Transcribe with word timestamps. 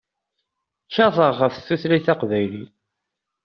Kkateɣ 0.85 1.33
ɣef 1.41 1.55
tutlayt 1.65 2.05
taqbaylit. 2.07 2.71